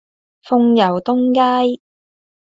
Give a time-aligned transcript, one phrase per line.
[0.41, 1.79] 鳳攸東街